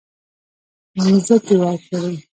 [1.03, 2.15] مځکې ورکړې.